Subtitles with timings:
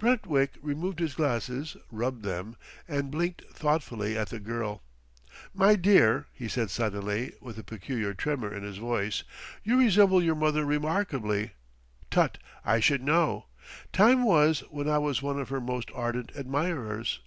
[0.00, 2.56] Brentwick removed his glasses, rubbed them,
[2.88, 4.82] and blinked thoughtfully at the girl.
[5.54, 9.22] "My dear," he said suddenly, with a peculiar tremor in his voice,
[9.62, 11.52] "you resemble your mother remarkably.
[12.10, 13.46] Tut I should know!
[13.92, 17.20] Time was when I was one of her most ardent admirers."